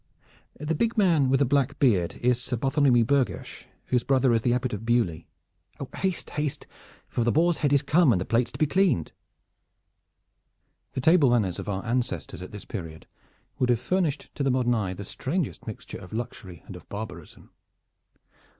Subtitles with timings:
[0.59, 4.51] The big man with the black beard is Sir Bartholomew Berghersh, whose brother is the
[4.51, 5.25] Abbot of Beaulieu.
[5.97, 6.65] Haste, haste!
[7.07, 9.11] for the boar's head is come and the plate's to be cleaned."
[10.93, 13.05] The table manners of our ancestors at this period
[13.59, 17.51] would have furnished to the modern eye the strangest mixture of luxury and of barbarism.